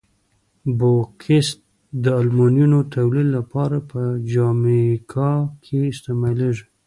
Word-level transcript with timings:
بوکسیت 0.77 1.47
د 2.03 2.05
المونیمو 2.19 2.79
تولید 2.95 3.27
لپاره 3.37 3.77
په 3.89 4.01
جامیکا 4.31 5.31
کې 5.63 5.77
استعمالیږي. 5.93 6.65